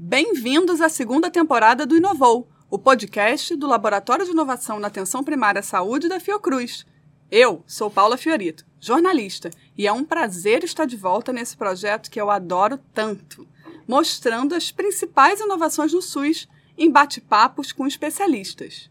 [0.00, 5.58] Bem-vindos à segunda temporada do Inovou, o podcast do Laboratório de Inovação na Atenção Primária
[5.58, 6.86] à Saúde da Fiocruz.
[7.28, 12.20] Eu sou Paula Fiorito, jornalista, e é um prazer estar de volta nesse projeto que
[12.20, 13.44] eu adoro tanto,
[13.88, 18.88] mostrando as principais inovações no SUS em bate-papos com especialistas.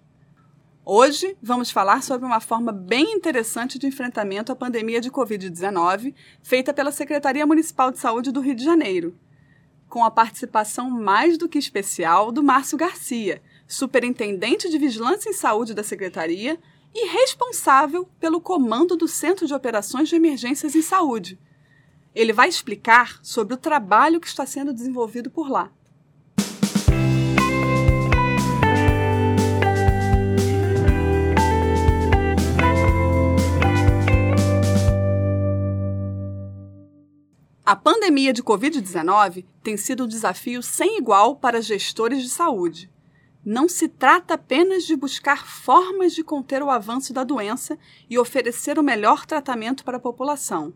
[0.84, 6.14] Hoje vamos falar sobre uma forma bem interessante de enfrentamento à pandemia de Covid-19,
[6.44, 9.18] feita pela Secretaria Municipal de Saúde do Rio de Janeiro,
[9.90, 15.74] com a participação mais do que especial do Márcio Garcia, superintendente de Vigilância em Saúde
[15.74, 16.60] da Secretaria
[16.94, 21.40] e responsável pelo comando do Centro de Operações de Emergências em Saúde.
[22.16, 25.72] Ele vai explicar sobre o trabalho que está sendo desenvolvido por lá.
[37.68, 42.90] A pandemia de Covid-19 tem sido um desafio sem igual para gestores de saúde.
[43.44, 47.78] Não se trata apenas de buscar formas de conter o avanço da doença
[48.10, 50.74] e oferecer o melhor tratamento para a população.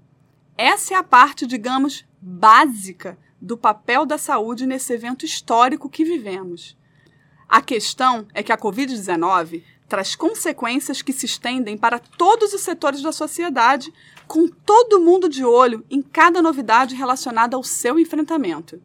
[0.58, 6.78] Essa é a parte, digamos, básica do papel da saúde nesse evento histórico que vivemos.
[7.48, 13.02] A questão é que a Covid-19 traz consequências que se estendem para todos os setores
[13.02, 13.94] da sociedade,
[14.32, 18.82] com todo mundo de olho em cada novidade relacionada ao seu enfrentamento.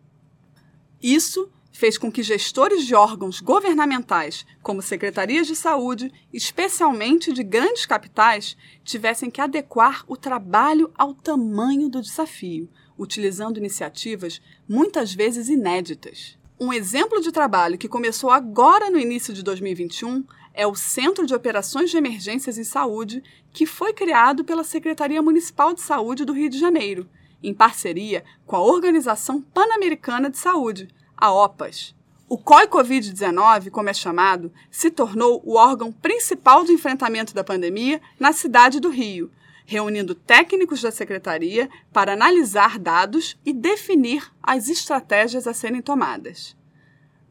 [1.01, 7.87] Isso fez com que gestores de órgãos governamentais, como secretarias de saúde, especialmente de grandes
[7.87, 16.37] capitais, tivessem que adequar o trabalho ao tamanho do desafio, utilizando iniciativas muitas vezes inéditas.
[16.59, 20.25] Um exemplo de trabalho que começou agora no início de 2021
[20.57, 25.75] é o Centro de Operações de Emergências em Saúde, que foi criado pela Secretaria Municipal
[25.75, 27.07] de Saúde do Rio de Janeiro,
[27.43, 31.95] em parceria com a Organização Pan-Americana de Saúde, a OPAS.
[32.27, 38.33] O COI-Covid-19, como é chamado, se tornou o órgão principal do enfrentamento da pandemia na
[38.33, 39.31] cidade do Rio,
[39.67, 46.57] reunindo técnicos da secretaria para analisar dados e definir as estratégias a serem tomadas.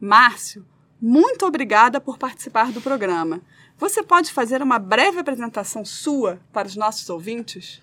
[0.00, 0.64] Márcio,
[1.00, 3.40] muito obrigada por participar do programa.
[3.78, 7.82] Você pode fazer uma breve apresentação sua para os nossos ouvintes?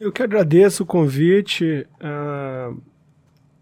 [0.00, 1.86] Eu que agradeço o convite.
[2.00, 2.80] Uh,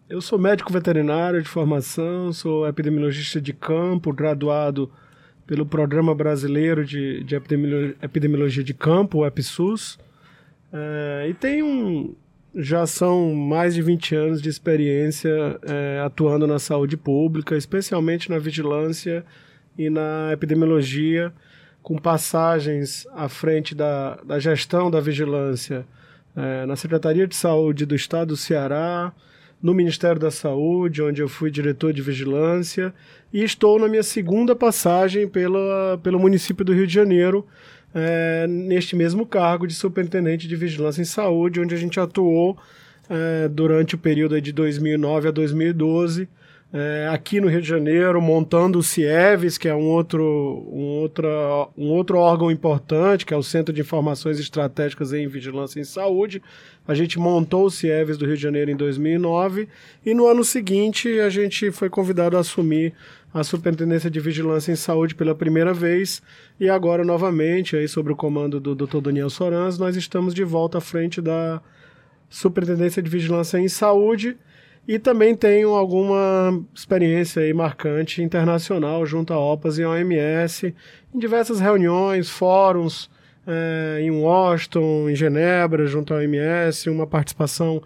[0.09, 4.91] eu sou médico veterinário de formação, sou epidemiologista de campo, graduado
[5.47, 9.95] pelo Programa Brasileiro de, de Epidemiologia de Campo, o EPSUS,
[10.73, 12.15] uh, e tenho um,
[12.57, 18.39] já são mais de 20 anos de experiência é, atuando na saúde pública, especialmente na
[18.39, 19.23] vigilância
[19.77, 21.31] e na epidemiologia,
[21.83, 25.87] com passagens à frente da, da gestão da vigilância
[26.35, 29.13] é, na Secretaria de Saúde do Estado do Ceará,
[29.63, 32.93] no Ministério da Saúde, onde eu fui diretor de vigilância,
[33.33, 37.47] e estou na minha segunda passagem pela, pelo município do Rio de Janeiro,
[37.95, 42.59] é, neste mesmo cargo de superintendente de vigilância em saúde, onde a gente atuou
[43.09, 46.29] é, durante o período de 2009 a 2012,
[46.73, 50.23] é, aqui no Rio de Janeiro, montando o CIEVES, que é um outro,
[50.71, 51.29] um, outra,
[51.77, 56.43] um outro órgão importante, que é o Centro de Informações Estratégicas em Vigilância em Saúde.
[56.87, 59.69] A gente montou o CIEVES do Rio de Janeiro em 2009
[60.05, 62.93] e no ano seguinte a gente foi convidado a assumir
[63.33, 66.23] a Superintendência de Vigilância em Saúde pela primeira vez
[66.59, 69.01] e agora novamente, aí sob o comando do Dr.
[69.01, 71.61] Daniel Sorans, nós estamos de volta à frente da
[72.29, 74.37] Superintendência de Vigilância em Saúde
[74.87, 80.75] e também tenho alguma experiência aí marcante internacional junto à OPAS e à OMS,
[81.15, 83.11] em diversas reuniões, fóruns,
[83.47, 87.83] é, em Washington, em Genebra, junto à OMS, uma participação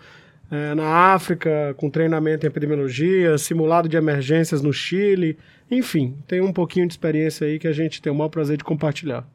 [0.50, 5.38] é, na África, com treinamento em epidemiologia, simulado de emergências no Chile,
[5.70, 8.64] enfim, tem um pouquinho de experiência aí que a gente tem o maior prazer de
[8.64, 9.26] compartilhar.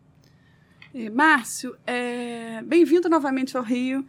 [1.12, 2.62] Márcio, é...
[2.62, 4.06] bem-vindo novamente ao Rio.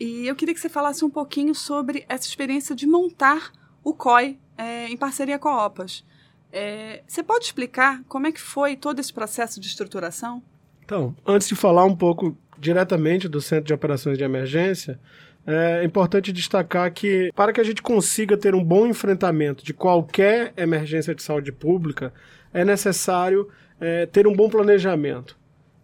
[0.00, 3.52] E eu queria que você falasse um pouquinho sobre essa experiência de montar
[3.84, 6.02] o COI é, em parceria com a OPAS.
[6.50, 10.42] É, você pode explicar como é que foi todo esse processo de estruturação?
[10.82, 14.98] Então, antes de falar um pouco diretamente do Centro de Operações de Emergência,
[15.46, 20.52] é importante destacar que, para que a gente consiga ter um bom enfrentamento de qualquer
[20.56, 22.12] emergência de saúde pública,
[22.52, 23.48] é necessário
[23.78, 25.39] é, ter um bom planejamento.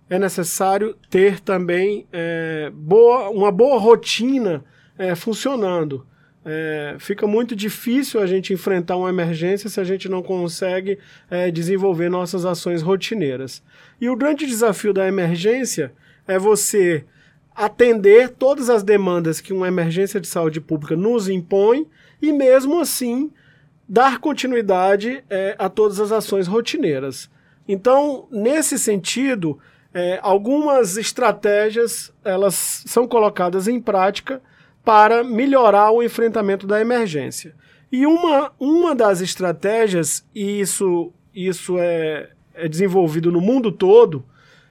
[0.08, 4.64] É necessário ter também é, boa, uma boa rotina
[4.96, 6.06] é, funcionando.
[6.44, 10.96] É, fica muito difícil a gente enfrentar uma emergência se a gente não consegue
[11.28, 13.64] é, desenvolver nossas ações rotineiras.
[14.00, 15.92] E o grande desafio da emergência
[16.26, 17.04] é você
[17.52, 21.86] atender todas as demandas que uma emergência de saúde pública nos impõe
[22.22, 23.32] e, mesmo assim,
[23.88, 27.30] dar continuidade é, a todas as ações rotineiras.
[27.66, 29.58] Então, nesse sentido,
[29.96, 34.42] é, algumas estratégias elas são colocadas em prática
[34.84, 37.54] para melhorar o enfrentamento da emergência.
[37.90, 44.22] E uma, uma das estratégias, e isso, isso é, é desenvolvido no mundo todo,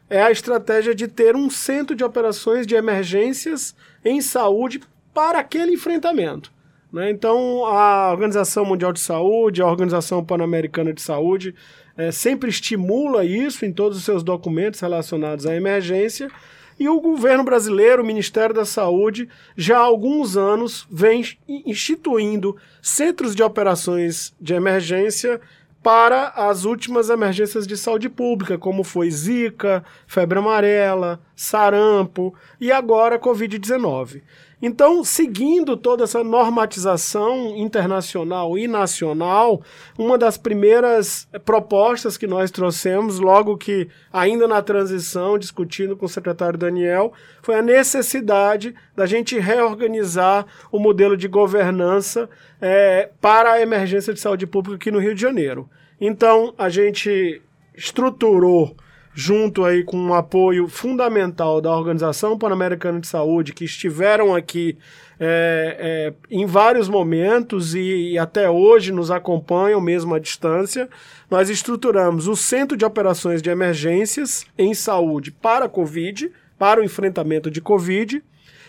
[0.07, 3.75] é a estratégia de ter um centro de operações de emergências
[4.05, 4.79] em saúde
[5.11, 6.53] para aquele enfrentamento.
[6.93, 7.09] Né?
[7.09, 11.55] Então, a Organização Mundial de Saúde, a Organização Pan-Americana de Saúde,
[11.97, 16.29] é, sempre estimula isso em todos os seus documentos relacionados à emergência.
[16.77, 23.33] E o governo brasileiro, o Ministério da Saúde, já há alguns anos vem instituindo centros
[23.33, 25.39] de operações de emergência
[25.81, 33.19] para as últimas emergências de saúde pública, como foi Zika, febre amarela, sarampo e agora
[33.19, 34.23] Covid-19.
[34.61, 39.61] Então, seguindo toda essa normatização internacional e nacional,
[39.97, 46.09] uma das primeiras propostas que nós trouxemos, logo que ainda na transição, discutindo com o
[46.09, 47.11] secretário Daniel,
[47.41, 52.29] foi a necessidade da gente reorganizar o modelo de governança
[52.61, 55.69] é, para a emergência de saúde pública aqui no Rio de Janeiro.
[55.99, 57.41] Então, a gente
[57.75, 58.75] estruturou
[59.17, 64.77] junto aí com um apoio fundamental da Organização Pan-Americana de Saúde, que estiveram aqui
[65.17, 70.89] é, é, em vários momentos e, e, até hoje nos acompanham mesmo à distância,
[71.31, 76.29] nós estruturamos o Centro de Operações de Emergências em Saúde para a Covid,
[76.59, 78.21] para o enfrentamento de Covid,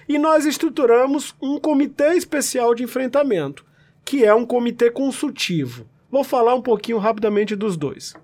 [0.08, 3.64] e nós estruturamos um comitê especial de enfrentamento,
[4.04, 5.88] que é um comitê consultivo.
[6.08, 8.14] Vou falar um pouquinho rapidamente dos dois.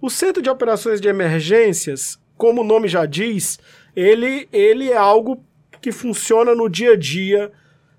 [0.00, 3.60] O Centro de Operações de Emergências, como o nome já diz,
[3.94, 5.44] ele, ele é algo
[5.82, 7.52] que funciona no dia a dia,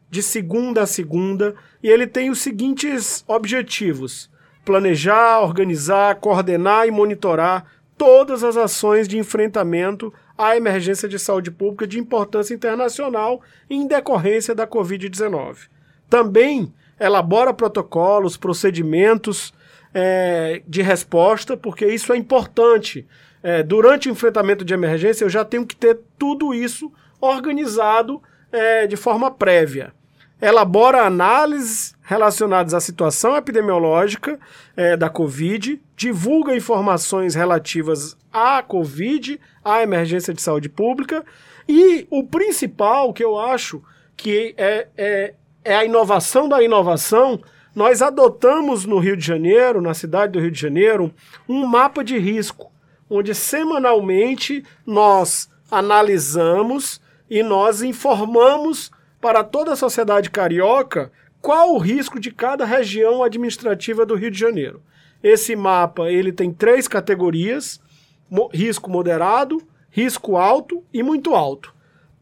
[0.10, 4.32] de segunda a segunda, e ele tem os seguintes objetivos:
[4.66, 7.66] planejar, organizar, coordenar e monitorar
[7.96, 14.56] todas as ações de enfrentamento à emergência de saúde pública de importância internacional em decorrência
[14.56, 15.70] da Covid-19.
[16.10, 19.54] Também elabora protocolos, procedimentos
[19.94, 23.08] é, de resposta, porque isso é importante.
[23.44, 28.22] É, durante o enfrentamento de emergência, eu já tenho que ter tudo isso organizado
[28.52, 29.94] é, de forma prévia.
[30.42, 34.40] Elabora análises relacionadas à situação epidemiológica
[34.76, 41.24] é, da Covid, divulga informações relativas à Covid, à emergência de saúde pública,
[41.70, 43.84] e o principal que eu acho
[44.18, 45.34] que é, é,
[45.64, 47.40] é a inovação da inovação
[47.76, 51.14] nós adotamos no Rio de Janeiro, na cidade do Rio de Janeiro,
[51.48, 52.72] um mapa de risco,
[53.10, 58.92] onde semanalmente nós analisamos e nós informamos
[59.22, 64.40] para toda a sociedade carioca qual o risco de cada região administrativa do Rio de
[64.40, 64.82] Janeiro.
[65.24, 67.80] Esse mapa ele tem três categorias:
[68.54, 71.74] risco moderado, risco alto e muito alto.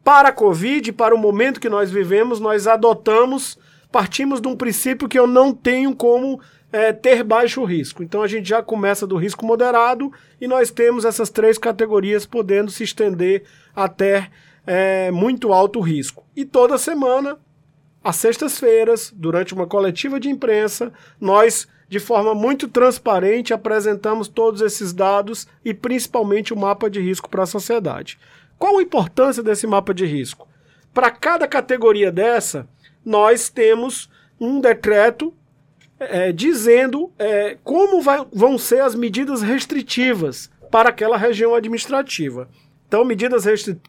[0.04, 3.58] Para a Covid, para o momento que nós vivemos, nós adotamos
[3.90, 6.40] partimos de um princípio que eu não tenho como
[6.72, 8.02] é, ter baixo risco.
[8.02, 12.70] Então a gente já começa do risco moderado e nós temos essas três categorias podendo
[12.70, 13.44] se estender
[13.74, 14.30] até
[14.66, 16.24] é, muito alto risco.
[16.36, 17.38] E toda semana,
[18.02, 24.92] às sextas-feiras, durante uma coletiva de imprensa, nós, de forma muito transparente, apresentamos todos esses
[24.92, 28.18] dados e principalmente o mapa de risco para a sociedade.
[28.58, 30.46] Qual a importância desse mapa de risco?
[30.92, 32.68] Para cada categoria dessa,
[33.04, 35.34] nós temos um decreto
[35.98, 42.48] é, dizendo é, como vai, vão ser as medidas restritivas para aquela região administrativa.
[42.90, 43.44] Então, medidas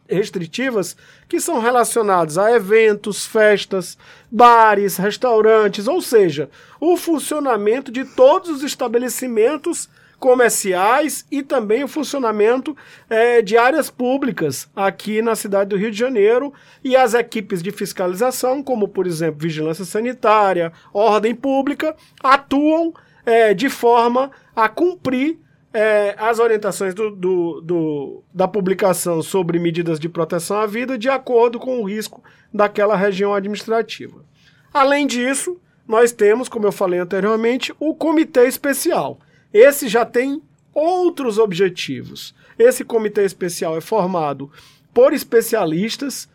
[0.07, 0.95] restritivas
[1.27, 3.97] que são relacionadas a eventos, festas,
[4.29, 9.89] bares, restaurantes, ou seja, o funcionamento de todos os estabelecimentos
[10.21, 12.77] comerciais e também o funcionamento
[13.09, 17.71] é, de áreas públicas aqui na cidade do Rio de Janeiro e as equipes de
[17.71, 22.93] fiscalização, como por exemplo vigilância sanitária, ordem pública, atuam
[23.25, 25.39] é, de forma a cumprir
[25.73, 31.09] é, as orientações do, do, do, da publicação sobre medidas de proteção à vida de
[31.09, 32.23] acordo com o risco
[32.53, 34.23] daquela região administrativa.
[34.71, 39.17] Além disso, nós temos, como eu falei anteriormente, o Comitê Especial
[39.53, 40.41] esse já tem
[40.73, 42.33] outros objetivos.
[42.57, 44.51] Esse comitê especial é formado
[44.93, 46.29] por especialistas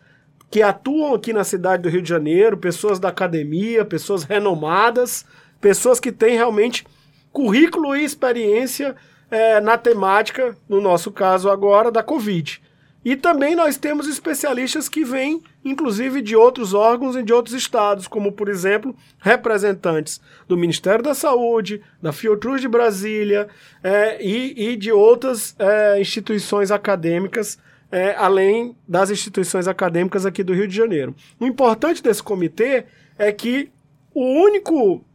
[0.49, 5.25] que atuam aqui na cidade do Rio de Janeiro, pessoas da academia, pessoas renomadas,
[5.59, 6.85] pessoas que têm realmente
[7.31, 8.95] currículo e experiência
[9.29, 12.61] é, na temática, no nosso caso agora, da Covid.
[13.05, 18.07] E também nós temos especialistas que vêm, inclusive, de outros órgãos e de outros estados,
[18.07, 23.47] como, por exemplo, representantes do Ministério da Saúde, da Fiocruz de Brasília
[23.83, 27.57] é, e, e, de outras é, instituições acadêmicas,
[27.89, 31.15] é, além das instituições acadêmicas aqui do Rio de Janeiro.
[31.39, 32.85] O importante desse comitê
[33.17, 33.71] é que
[34.13, 35.05] o único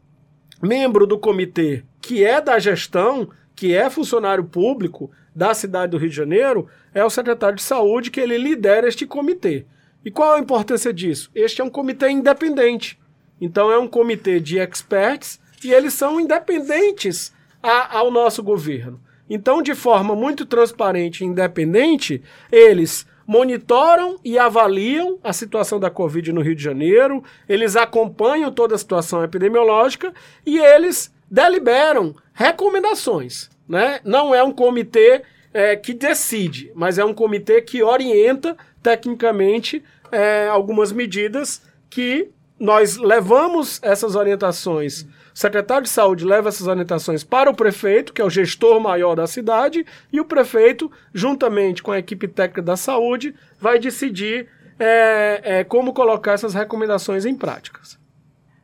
[0.63, 6.11] membro do comitê que é da gestão, que é funcionário público da cidade do Rio
[6.11, 9.65] de Janeiro, é o secretário de saúde que ele lidera este comitê.
[10.05, 11.31] E qual a importância disso?
[11.35, 12.99] Este é um comitê independente.
[13.41, 19.01] Então é um comitê de experts e eles são independentes a, ao nosso governo.
[19.31, 26.33] Então, de forma muito transparente e independente, eles monitoram e avaliam a situação da Covid
[26.33, 30.13] no Rio de Janeiro, eles acompanham toda a situação epidemiológica
[30.45, 33.49] e eles deliberam recomendações.
[33.73, 34.01] Né?
[34.05, 40.47] Não é um comitê é, que decide, mas é um comitê que orienta tecnicamente é,
[40.47, 42.29] algumas medidas que
[42.61, 45.05] nós levamos essas orientações.
[45.05, 49.15] O secretário de saúde leva essas orientações para o prefeito, que é o gestor maior
[49.15, 54.49] da cidade, e o prefeito, juntamente com a equipe técnica da saúde, vai decidir
[54.79, 57.99] é, é, como colocar essas recomendações em práticas.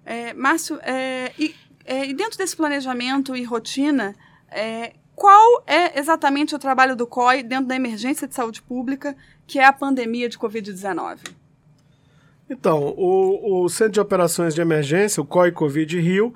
[0.04, 1.32] É, Márcio, é,
[1.86, 4.14] é, e, dentro desse planejamento e rotina,
[4.50, 9.58] é, qual é exatamente o trabalho do COI dentro da emergência de saúde pública, que
[9.58, 11.18] é a pandemia de Covid-19?
[12.48, 16.34] Então, o, o, Centro de Operações de Emergência, o COI Covid Rio,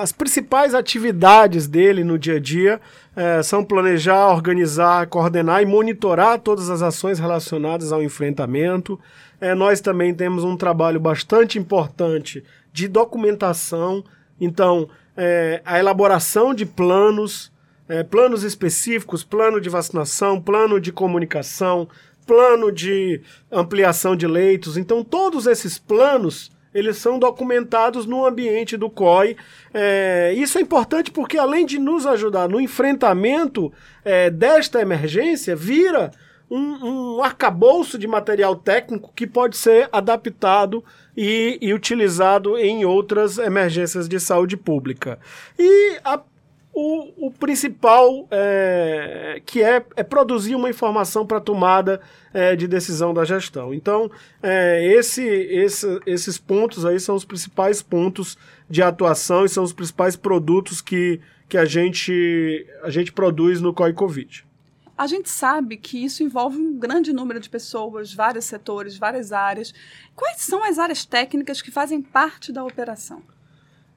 [0.00, 2.80] as principais atividades dele no dia a dia
[3.14, 8.98] é, são planejar, organizar, coordenar e monitorar todas as ações relacionadas ao enfrentamento.
[9.40, 14.02] É, nós também temos um trabalho bastante importante de documentação,
[14.40, 17.52] então, é, a elaboração de planos,
[17.88, 21.88] é, planos específicos, plano de vacinação, plano de comunicação,
[22.26, 23.20] plano de
[23.50, 24.76] ampliação de leitos.
[24.76, 29.36] Então, todos esses planos eles são documentados no ambiente do COI.
[29.74, 33.72] É, isso é importante porque, além de nos ajudar no enfrentamento
[34.04, 36.12] é, desta emergência, vira
[36.50, 40.84] um, um arcabouço de material técnico que pode ser adaptado
[41.16, 45.18] e, e utilizado em outras emergências de saúde pública.
[45.58, 46.20] E a
[46.72, 52.00] o, o principal é, que é, é, produzir uma informação para tomada
[52.32, 53.74] é, de decisão da gestão.
[53.74, 54.10] Então,
[54.42, 58.38] é, esse, esse, esses pontos aí são os principais pontos
[58.68, 63.74] de atuação e são os principais produtos que, que a, gente, a gente produz no
[63.74, 64.46] COI Covid.
[65.00, 69.72] A gente sabe que isso envolve um grande número de pessoas, vários setores, várias áreas.
[70.14, 73.22] Quais são as áreas técnicas que fazem parte da operação?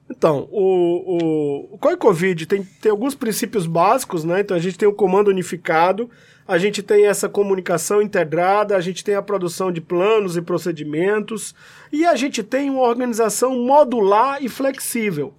[0.08, 4.40] Então, o, o, o COI Covid tem, tem alguns princípios básicos, né?
[4.40, 6.08] Então, a gente tem o comando unificado,
[6.48, 11.54] a gente tem essa comunicação integrada, a gente tem a produção de planos e procedimentos,
[11.92, 15.34] e a gente tem uma organização modular e flexível.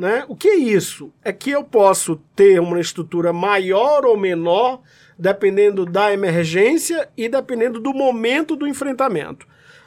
[0.00, 0.24] Né?
[0.28, 1.12] O que é isso?
[1.22, 4.80] É que eu posso ter uma estrutura maior ou menor,
[5.20, 9.46] dependendo da emergência e dependendo do momento do enfrentamento.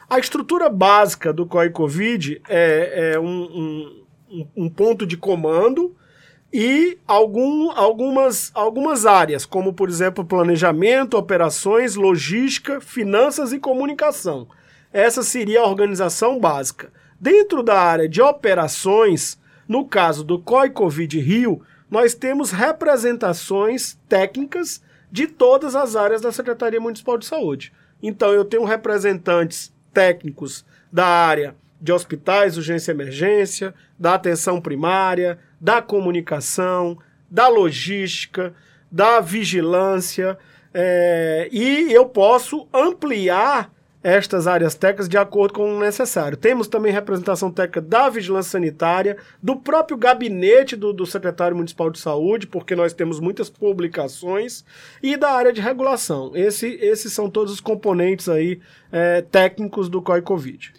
[0.09, 4.03] A estrutura básica do COI Covid é, é um, um
[4.55, 5.95] um, ponto de comando
[6.51, 14.47] e algum, algumas, algumas áreas, como por exemplo planejamento, operações, logística, finanças e comunicação.
[14.91, 16.91] Essa seria a organização básica.
[17.19, 24.81] Dentro da área de operações, no caso do COI Covid Rio, nós temos representações técnicas
[25.13, 27.71] de todas as áreas da Secretaria Municipal de Saúde.
[28.01, 35.37] Então eu tenho representantes técnicos da área de hospitais, urgência e emergência, da atenção primária,
[35.61, 36.97] da comunicação,
[37.29, 38.55] da logística,
[38.91, 40.35] da vigilância,
[40.73, 43.71] é, e eu posso ampliar
[44.03, 46.37] estas áreas técnicas de acordo com o necessário.
[46.37, 51.99] Temos também representação técnica da vigilância sanitária, do próprio gabinete do, do, secretário municipal de
[51.99, 54.65] saúde, porque nós temos muitas publicações,
[55.01, 56.31] e da área de regulação.
[56.35, 58.59] Esse, esses são todos os componentes aí
[58.91, 60.73] é, técnicos do COI Covid.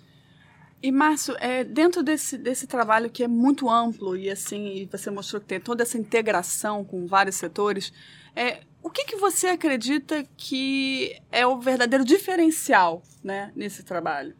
[0.82, 5.40] E, Márcio, é, dentro desse, desse trabalho que é muito amplo e assim você mostrou
[5.40, 7.90] que tem toda essa integração com vários setores,
[8.36, 14.34] é, o que, que você acredita que é o verdadeiro diferencial né, nesse trabalho?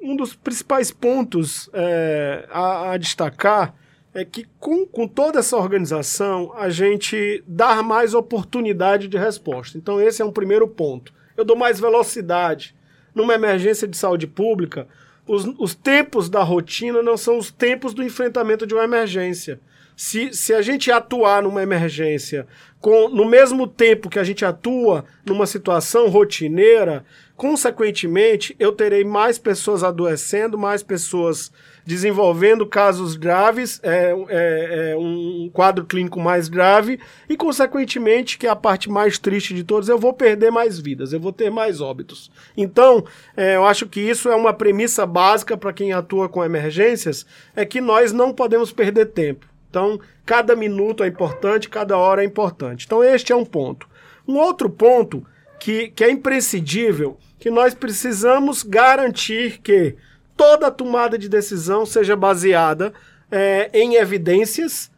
[0.00, 3.74] Um dos principais pontos é, a, a, destacar
[4.14, 9.76] é que com, com toda essa organização a gente dá mais oportunidade de resposta.
[9.76, 11.12] Então esse é um primeiro ponto.
[11.36, 12.74] Eu dou mais velocidade.
[13.14, 14.88] Numa emergência de saúde pública,
[15.26, 19.60] os, os tempos da rotina não são os tempos do enfrentamento de uma emergência.
[19.96, 22.46] Se, se a gente atuar numa emergência
[22.80, 27.02] com, no mesmo tempo que a gente atua numa situação rotineira,
[27.36, 31.50] consequentemente, eu terei mais pessoas adoecendo, mais pessoas
[31.86, 38.50] desenvolvendo casos graves, é, é, é, um quadro clínico mais grave, e, consequentemente, que é
[38.50, 41.80] a parte mais triste de todos, eu vou perder mais vidas, eu vou ter mais
[41.80, 42.30] óbitos.
[42.56, 47.24] Então, é, eu acho que isso é uma premissa básica para quem atua com emergências,
[47.56, 49.53] é que nós não podemos perder tempo.
[49.74, 52.86] Então, cada minuto é importante, cada hora é importante.
[52.86, 53.88] Então, este é um ponto.
[54.26, 55.26] Um outro ponto
[55.58, 59.96] que, que é imprescindível, que nós precisamos garantir que
[60.36, 62.92] toda tomada de decisão seja baseada
[63.28, 64.92] é, em evidências,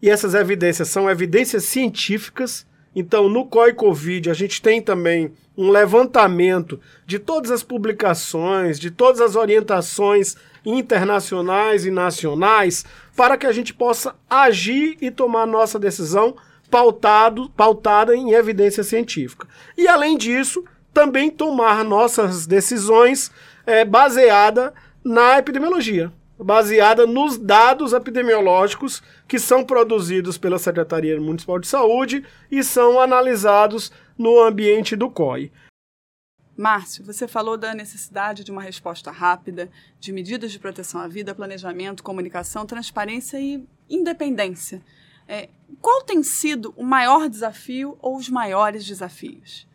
[0.00, 2.66] e essas evidências são evidências científicas.
[2.96, 9.20] Então, no COI-COVID, a gente tem também um levantamento de todas as publicações, de todas
[9.20, 12.84] as orientações internacionais e nacionais,
[13.16, 16.36] para que a gente possa agir e tomar nossa decisão
[16.70, 19.46] pautado, pautada em evidência científica.
[19.76, 23.30] E, além disso, também tomar nossas decisões
[23.66, 24.72] é, baseada
[25.04, 32.62] na epidemiologia, baseada nos dados epidemiológicos que são produzidos pela Secretaria Municipal de Saúde e
[32.62, 35.50] são analisados no ambiente do COI.
[36.56, 41.34] Márcio, você falou da necessidade de uma resposta rápida, de medidas de proteção à vida,
[41.34, 44.82] planejamento, comunicação, transparência e independência.
[45.26, 45.48] É,
[45.80, 49.66] qual tem sido o maior desafio ou os maiores desafios?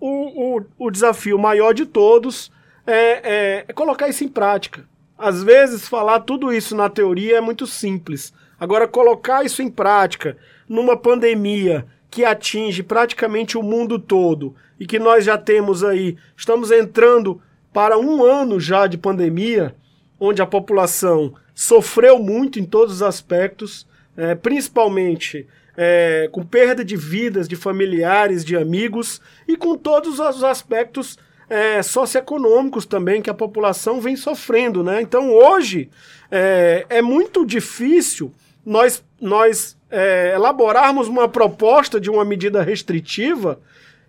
[0.00, 2.50] O, o, o desafio maior de todos
[2.86, 4.88] é, é, é colocar isso em prática.
[5.16, 8.32] Às vezes, falar tudo isso na teoria é muito simples.
[8.58, 10.36] Agora, colocar isso em prática
[10.68, 16.70] numa pandemia que atinge praticamente o mundo todo e que nós já temos aí, estamos
[16.70, 17.42] entrando
[17.72, 19.74] para um ano já de pandemia,
[20.20, 23.84] onde a população sofreu muito em todos os aspectos,
[24.16, 30.44] é, principalmente é, com perda de vidas, de familiares, de amigos e com todos os
[30.44, 31.18] aspectos
[31.50, 35.02] é, socioeconômicos também que a população vem sofrendo, né?
[35.02, 35.90] Então hoje
[36.30, 38.32] é, é muito difícil
[38.64, 43.60] nós, nós é, elaborarmos uma proposta de uma medida restritiva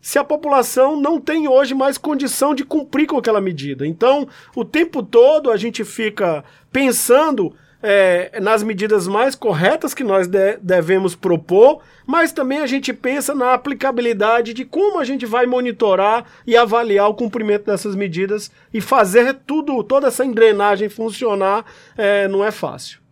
[0.02, 3.88] se a população não tem hoje mais condição de cumprir com aquela medida.
[3.88, 10.28] Então, o tempo todo a gente fica pensando é, nas medidas mais corretas que nós
[10.28, 15.46] de, devemos propor, mas também a gente pensa na aplicabilidade de como a gente vai
[15.46, 21.66] monitorar e avaliar o cumprimento dessas medidas e fazer tudo, toda essa engrenagem funcionar
[21.98, 23.05] é, não é fácil.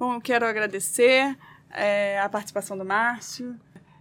[0.00, 1.36] Bom, eu quero agradecer
[1.70, 3.54] é, a participação do Márcio.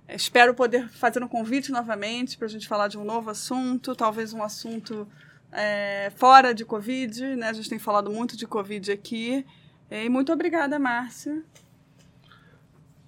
[0.07, 4.31] Espero poder fazer um convite novamente para a gente falar de um novo assunto, talvez
[4.31, 5.05] um assunto
[5.51, 7.49] é, fora de Covid, né?
[7.49, 9.45] A gente tem falado muito de Covid aqui.
[9.91, 11.43] E muito obrigada, Márcio.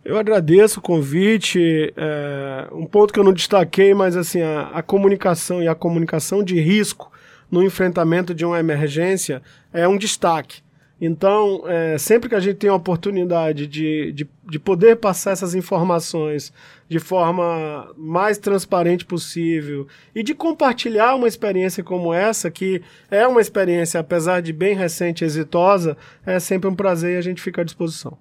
[0.03, 1.93] Eu agradeço o convite.
[1.95, 6.43] É, um ponto que eu não destaquei, mas assim, a, a, comunicação e a comunicação
[6.43, 7.09] de risco
[7.49, 10.61] no enfrentamento de uma emergência é um destaque.
[11.03, 15.55] Então, é, sempre que a gente tem a oportunidade de, de, de, poder passar essas
[15.55, 16.53] informações
[16.87, 23.41] de forma mais transparente possível e de compartilhar uma experiência como essa, que é uma
[23.41, 27.61] experiência, apesar de bem recente e exitosa, é sempre um prazer e a gente fica
[27.61, 28.15] à disposição.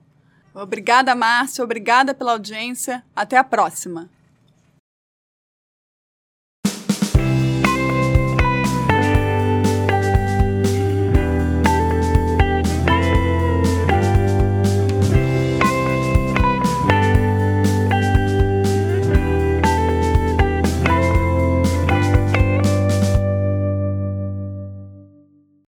[0.55, 1.63] Obrigada, Márcio.
[1.63, 3.03] Obrigada pela audiência.
[3.15, 4.09] Até a próxima.